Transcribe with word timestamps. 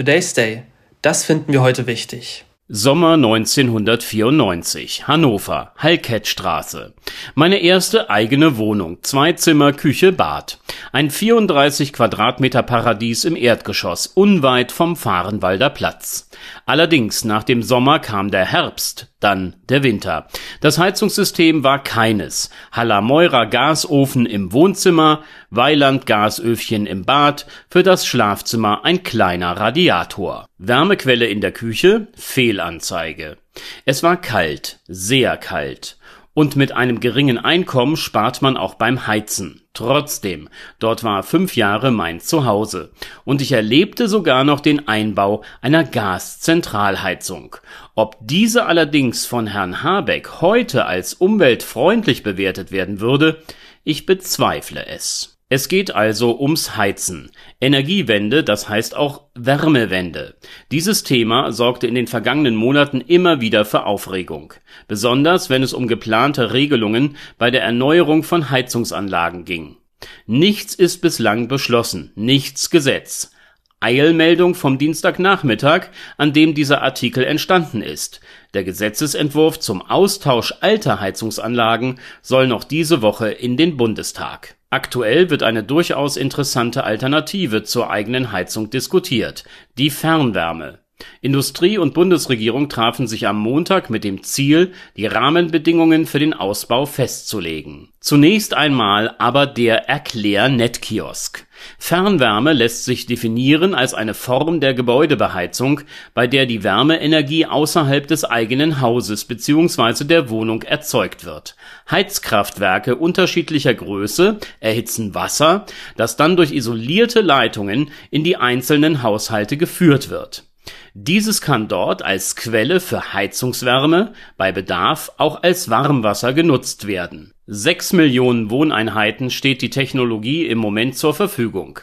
Today's 0.00 0.32
Day. 0.32 0.62
Das 1.02 1.26
finden 1.26 1.52
wir 1.52 1.60
heute 1.60 1.86
wichtig. 1.86 2.46
Sommer 2.70 3.12
1994, 3.16 5.06
Hannover, 5.06 5.74
Hallkettstraße. 5.76 6.94
Meine 7.34 7.58
erste 7.58 8.08
eigene 8.08 8.56
Wohnung, 8.56 9.02
zwei 9.02 9.34
Zimmer, 9.34 9.74
Küche, 9.74 10.12
Bad. 10.12 10.58
Ein 10.92 11.08
34 11.08 11.92
Quadratmeter 11.92 12.64
Paradies 12.64 13.24
im 13.24 13.36
Erdgeschoss, 13.36 14.08
unweit 14.08 14.72
vom 14.72 14.96
Fahrenwalder 14.96 15.70
Platz. 15.70 16.28
Allerdings 16.66 17.24
nach 17.24 17.44
dem 17.44 17.62
Sommer 17.62 18.00
kam 18.00 18.32
der 18.32 18.44
Herbst, 18.44 19.06
dann 19.20 19.54
der 19.68 19.84
Winter. 19.84 20.26
Das 20.60 20.78
Heizungssystem 20.78 21.62
war 21.62 21.84
keines. 21.84 22.50
Hallameurer 22.72 23.46
Gasofen 23.46 24.26
im 24.26 24.52
Wohnzimmer, 24.52 25.22
Weiland 25.50 26.06
Gasöfchen 26.06 26.86
im 26.86 27.04
Bad, 27.04 27.46
für 27.68 27.84
das 27.84 28.04
Schlafzimmer 28.04 28.84
ein 28.84 29.04
kleiner 29.04 29.52
Radiator. 29.52 30.48
Wärmequelle 30.58 31.26
in 31.26 31.40
der 31.40 31.52
Küche, 31.52 32.08
Fehlanzeige. 32.16 33.36
Es 33.84 34.02
war 34.02 34.20
kalt, 34.20 34.80
sehr 34.88 35.36
kalt. 35.36 35.98
Und 36.32 36.54
mit 36.54 36.72
einem 36.72 37.00
geringen 37.00 37.38
Einkommen 37.38 37.96
spart 37.96 38.40
man 38.40 38.56
auch 38.56 38.74
beim 38.74 39.06
Heizen. 39.06 39.62
Trotzdem, 39.74 40.48
dort 40.78 41.04
war 41.04 41.22
fünf 41.22 41.56
Jahre 41.56 41.90
mein 41.90 42.20
Zuhause. 42.20 42.92
Und 43.24 43.40
ich 43.42 43.52
erlebte 43.52 44.08
sogar 44.08 44.44
noch 44.44 44.60
den 44.60 44.88
Einbau 44.88 45.42
einer 45.60 45.84
Gaszentralheizung. 45.84 47.56
Ob 47.94 48.16
diese 48.20 48.66
allerdings 48.66 49.26
von 49.26 49.48
Herrn 49.48 49.82
Habeck 49.82 50.40
heute 50.40 50.86
als 50.86 51.14
umweltfreundlich 51.14 52.22
bewertet 52.22 52.72
werden 52.72 53.00
würde, 53.00 53.42
ich 53.84 54.06
bezweifle 54.06 54.86
es. 54.86 55.29
Es 55.52 55.66
geht 55.66 55.92
also 55.92 56.38
ums 56.38 56.76
Heizen. 56.76 57.32
Energiewende, 57.60 58.44
das 58.44 58.68
heißt 58.68 58.96
auch 58.96 59.24
Wärmewende. 59.34 60.36
Dieses 60.70 61.02
Thema 61.02 61.50
sorgte 61.50 61.88
in 61.88 61.96
den 61.96 62.06
vergangenen 62.06 62.54
Monaten 62.54 63.00
immer 63.00 63.40
wieder 63.40 63.64
für 63.64 63.84
Aufregung. 63.84 64.54
Besonders 64.86 65.50
wenn 65.50 65.64
es 65.64 65.72
um 65.72 65.88
geplante 65.88 66.52
Regelungen 66.52 67.16
bei 67.36 67.50
der 67.50 67.64
Erneuerung 67.64 68.22
von 68.22 68.50
Heizungsanlagen 68.50 69.44
ging. 69.44 69.76
Nichts 70.24 70.76
ist 70.76 71.02
bislang 71.02 71.48
beschlossen, 71.48 72.12
nichts 72.14 72.70
Gesetz. 72.70 73.32
Eilmeldung 73.80 74.54
vom 74.54 74.78
Dienstagnachmittag, 74.78 75.88
an 76.16 76.32
dem 76.32 76.54
dieser 76.54 76.80
Artikel 76.82 77.24
entstanden 77.24 77.82
ist. 77.82 78.20
Der 78.54 78.62
Gesetzesentwurf 78.62 79.58
zum 79.58 79.82
Austausch 79.82 80.54
alter 80.60 81.00
Heizungsanlagen 81.00 81.98
soll 82.22 82.46
noch 82.46 82.62
diese 82.62 83.02
Woche 83.02 83.30
in 83.30 83.56
den 83.56 83.76
Bundestag. 83.76 84.59
Aktuell 84.72 85.30
wird 85.30 85.42
eine 85.42 85.64
durchaus 85.64 86.16
interessante 86.16 86.84
Alternative 86.84 87.64
zur 87.64 87.90
eigenen 87.90 88.30
Heizung 88.30 88.70
diskutiert, 88.70 89.42
die 89.76 89.90
Fernwärme. 89.90 90.78
Industrie 91.20 91.76
und 91.76 91.92
Bundesregierung 91.92 92.68
trafen 92.68 93.08
sich 93.08 93.26
am 93.26 93.38
Montag 93.38 93.90
mit 93.90 94.04
dem 94.04 94.22
Ziel, 94.22 94.72
die 94.96 95.06
Rahmenbedingungen 95.06 96.06
für 96.06 96.20
den 96.20 96.34
Ausbau 96.34 96.86
festzulegen. 96.86 97.88
Zunächst 97.98 98.54
einmal 98.54 99.16
aber 99.18 99.46
der 99.46 99.88
Erklär-Net-Kiosk. 99.88 101.46
Fernwärme 101.78 102.52
lässt 102.52 102.84
sich 102.84 103.06
definieren 103.06 103.74
als 103.74 103.94
eine 103.94 104.14
Form 104.14 104.60
der 104.60 104.74
Gebäudebeheizung, 104.74 105.82
bei 106.14 106.26
der 106.26 106.46
die 106.46 106.62
Wärmeenergie 106.62 107.46
außerhalb 107.46 108.06
des 108.06 108.24
eigenen 108.24 108.80
Hauses 108.80 109.24
bzw. 109.24 110.04
der 110.04 110.28
Wohnung 110.30 110.62
erzeugt 110.62 111.24
wird. 111.24 111.56
Heizkraftwerke 111.90 112.96
unterschiedlicher 112.96 113.74
Größe 113.74 114.38
erhitzen 114.60 115.14
Wasser, 115.14 115.66
das 115.96 116.16
dann 116.16 116.36
durch 116.36 116.52
isolierte 116.52 117.20
Leitungen 117.20 117.90
in 118.10 118.24
die 118.24 118.36
einzelnen 118.36 119.02
Haushalte 119.02 119.56
geführt 119.56 120.10
wird 120.10 120.49
dieses 120.94 121.40
kann 121.40 121.68
dort 121.68 122.02
als 122.02 122.36
Quelle 122.36 122.80
für 122.80 123.12
Heizungswärme, 123.12 124.12
bei 124.36 124.52
Bedarf 124.52 125.12
auch 125.18 125.42
als 125.42 125.70
Warmwasser 125.70 126.32
genutzt 126.32 126.86
werden. 126.86 127.32
Sechs 127.46 127.92
Millionen 127.92 128.50
Wohneinheiten 128.50 129.30
steht 129.30 129.60
die 129.62 129.70
Technologie 129.70 130.46
im 130.46 130.58
Moment 130.58 130.96
zur 130.96 131.14
Verfügung. 131.14 131.80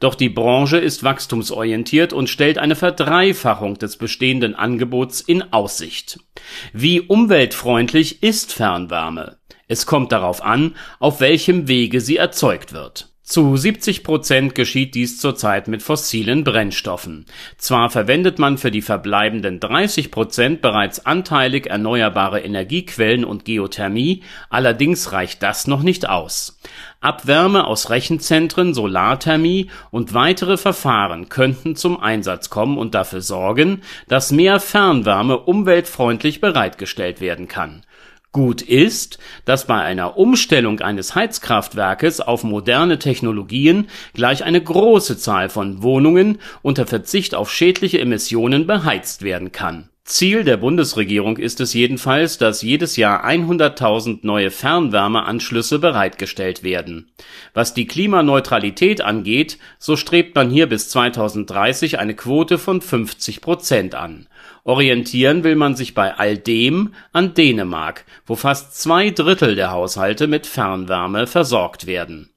Doch 0.00 0.14
die 0.14 0.28
Branche 0.28 0.78
ist 0.78 1.04
wachstumsorientiert 1.04 2.12
und 2.12 2.28
stellt 2.28 2.58
eine 2.58 2.74
Verdreifachung 2.74 3.78
des 3.78 3.96
bestehenden 3.96 4.54
Angebots 4.54 5.20
in 5.20 5.52
Aussicht. 5.52 6.18
Wie 6.72 7.00
umweltfreundlich 7.00 8.22
ist 8.22 8.52
Fernwärme? 8.52 9.38
Es 9.68 9.86
kommt 9.86 10.12
darauf 10.12 10.42
an, 10.42 10.74
auf 10.98 11.20
welchem 11.20 11.68
Wege 11.68 12.00
sie 12.00 12.16
erzeugt 12.16 12.72
wird 12.72 13.13
zu 13.24 13.56
70 13.56 14.04
Prozent 14.04 14.54
geschieht 14.54 14.94
dies 14.94 15.18
zurzeit 15.18 15.66
mit 15.66 15.82
fossilen 15.82 16.44
Brennstoffen. 16.44 17.24
Zwar 17.56 17.88
verwendet 17.88 18.38
man 18.38 18.58
für 18.58 18.70
die 18.70 18.82
verbleibenden 18.82 19.60
30 19.60 20.10
Prozent 20.10 20.60
bereits 20.60 21.06
anteilig 21.06 21.66
erneuerbare 21.66 22.40
Energiequellen 22.40 23.24
und 23.24 23.46
Geothermie, 23.46 24.22
allerdings 24.50 25.12
reicht 25.12 25.42
das 25.42 25.66
noch 25.66 25.82
nicht 25.82 26.06
aus. 26.06 26.60
Abwärme 27.00 27.66
aus 27.66 27.88
Rechenzentren, 27.88 28.74
Solarthermie 28.74 29.70
und 29.90 30.12
weitere 30.12 30.58
Verfahren 30.58 31.30
könnten 31.30 31.76
zum 31.76 31.98
Einsatz 31.98 32.50
kommen 32.50 32.76
und 32.76 32.94
dafür 32.94 33.22
sorgen, 33.22 33.80
dass 34.06 34.32
mehr 34.32 34.60
Fernwärme 34.60 35.38
umweltfreundlich 35.38 36.42
bereitgestellt 36.42 37.22
werden 37.22 37.48
kann 37.48 37.80
Gut 38.34 38.62
ist, 38.62 39.20
dass 39.44 39.68
bei 39.68 39.80
einer 39.80 40.18
Umstellung 40.18 40.80
eines 40.80 41.14
Heizkraftwerkes 41.14 42.20
auf 42.20 42.42
moderne 42.42 42.98
Technologien 42.98 43.86
gleich 44.12 44.42
eine 44.42 44.60
große 44.60 45.16
Zahl 45.18 45.48
von 45.48 45.84
Wohnungen 45.84 46.40
unter 46.60 46.84
Verzicht 46.84 47.36
auf 47.36 47.52
schädliche 47.52 48.00
Emissionen 48.00 48.66
beheizt 48.66 49.22
werden 49.22 49.52
kann 49.52 49.88
Ziel 50.06 50.44
der 50.44 50.58
Bundesregierung 50.58 51.38
ist 51.38 51.62
es 51.62 51.72
jedenfalls, 51.72 52.36
dass 52.36 52.60
jedes 52.60 52.98
Jahr 52.98 53.24
100.000 53.24 54.18
neue 54.20 54.50
Fernwärmeanschlüsse 54.50 55.78
bereitgestellt 55.78 56.62
werden. 56.62 57.10
Was 57.54 57.72
die 57.72 57.86
Klimaneutralität 57.86 59.00
angeht, 59.00 59.56
so 59.78 59.96
strebt 59.96 60.34
man 60.34 60.50
hier 60.50 60.68
bis 60.68 60.90
2030 60.90 61.98
eine 61.98 62.14
Quote 62.14 62.58
von 62.58 62.82
50 62.82 63.40
Prozent 63.40 63.94
an. 63.94 64.26
Orientieren 64.62 65.42
will 65.42 65.56
man 65.56 65.74
sich 65.74 65.94
bei 65.94 66.14
all 66.14 66.36
dem 66.36 66.92
an 67.12 67.32
Dänemark, 67.32 68.04
wo 68.26 68.36
fast 68.36 68.78
zwei 68.78 69.08
Drittel 69.08 69.56
der 69.56 69.70
Haushalte 69.70 70.26
mit 70.26 70.46
Fernwärme 70.46 71.26
versorgt 71.26 71.86
werden 71.86 72.28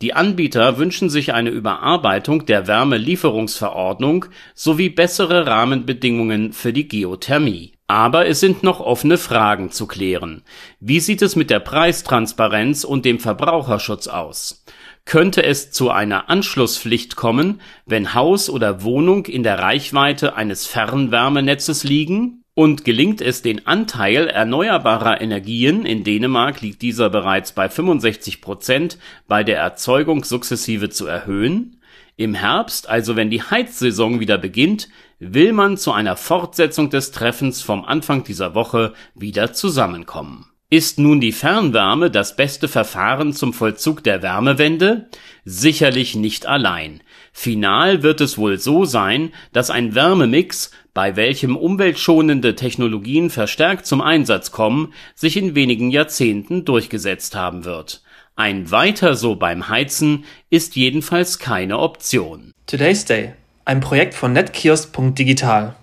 die 0.00 0.14
Anbieter 0.14 0.78
wünschen 0.78 1.10
sich 1.10 1.34
eine 1.34 1.50
Überarbeitung 1.50 2.46
der 2.46 2.68
Wärmelieferungsverordnung 2.68 4.26
sowie 4.54 4.90
bessere 4.90 5.46
Rahmenbedingungen 5.48 6.52
für 6.52 6.72
die 6.72 6.86
Geothermie. 6.86 7.72
Aber 7.88 8.26
es 8.26 8.38
sind 8.38 8.62
noch 8.62 8.78
offene 8.78 9.18
Fragen 9.18 9.72
zu 9.72 9.88
klären. 9.88 10.42
Wie 10.78 11.00
sieht 11.00 11.20
es 11.22 11.34
mit 11.34 11.50
der 11.50 11.58
Preistransparenz 11.58 12.84
und 12.84 13.04
dem 13.06 13.18
Verbraucherschutz 13.18 14.06
aus? 14.06 14.64
Könnte 15.04 15.42
es 15.42 15.72
zu 15.72 15.90
einer 15.90 16.30
Anschlusspflicht 16.30 17.16
kommen, 17.16 17.60
wenn 17.86 18.14
Haus 18.14 18.50
oder 18.50 18.84
Wohnung 18.84 19.26
in 19.26 19.42
der 19.42 19.58
Reichweite 19.58 20.36
eines 20.36 20.66
Fernwärmenetzes 20.66 21.82
liegen 21.82 22.44
und 22.58 22.84
gelingt 22.84 23.20
es, 23.20 23.40
den 23.40 23.68
Anteil 23.68 24.26
erneuerbarer 24.26 25.20
Energien 25.20 25.86
(in 25.86 26.02
Dänemark 26.02 26.60
liegt 26.60 26.82
dieser 26.82 27.08
bereits 27.08 27.52
bei 27.52 27.68
65 27.68 28.40
Prozent) 28.40 28.98
bei 29.28 29.44
der 29.44 29.60
Erzeugung 29.60 30.24
sukzessive 30.24 30.90
zu 30.90 31.06
erhöhen? 31.06 31.76
Im 32.16 32.34
Herbst, 32.34 32.88
also 32.88 33.14
wenn 33.14 33.30
die 33.30 33.42
Heizsaison 33.42 34.18
wieder 34.18 34.38
beginnt, 34.38 34.88
will 35.20 35.52
man 35.52 35.76
zu 35.76 35.92
einer 35.92 36.16
Fortsetzung 36.16 36.90
des 36.90 37.12
Treffens 37.12 37.62
vom 37.62 37.84
Anfang 37.84 38.24
dieser 38.24 38.56
Woche 38.56 38.92
wieder 39.14 39.52
zusammenkommen 39.52 40.47
ist 40.70 40.98
nun 40.98 41.20
die 41.20 41.32
Fernwärme 41.32 42.10
das 42.10 42.36
beste 42.36 42.68
Verfahren 42.68 43.32
zum 43.32 43.54
Vollzug 43.54 44.04
der 44.04 44.22
Wärmewende? 44.22 45.08
Sicherlich 45.46 46.14
nicht 46.14 46.44
allein. 46.44 47.00
Final 47.32 48.02
wird 48.02 48.20
es 48.20 48.36
wohl 48.36 48.58
so 48.58 48.84
sein, 48.84 49.32
dass 49.54 49.70
ein 49.70 49.94
Wärmemix, 49.94 50.70
bei 50.92 51.16
welchem 51.16 51.56
umweltschonende 51.56 52.54
Technologien 52.54 53.30
verstärkt 53.30 53.86
zum 53.86 54.02
Einsatz 54.02 54.50
kommen, 54.50 54.92
sich 55.14 55.38
in 55.38 55.54
wenigen 55.54 55.90
Jahrzehnten 55.90 56.66
durchgesetzt 56.66 57.34
haben 57.34 57.64
wird. 57.64 58.02
Ein 58.36 58.70
Weiter 58.70 59.14
so 59.14 59.36
beim 59.36 59.70
Heizen 59.70 60.24
ist 60.50 60.76
jedenfalls 60.76 61.38
keine 61.38 61.78
Option. 61.78 62.52
Today's 62.66 63.06
Day, 63.06 63.32
ein 63.64 63.80
Projekt 63.80 64.12
von 64.12 64.34
netkiosk.digital 64.34 65.78